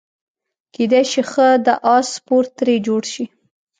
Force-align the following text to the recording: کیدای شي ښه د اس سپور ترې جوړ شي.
کیدای 0.75 1.03
شي 1.11 1.21
ښه 1.31 1.47
د 1.65 1.67
اس 1.95 2.07
سپور 2.15 2.43
ترې 2.57 2.75
جوړ 2.87 3.01
شي. 3.13 3.25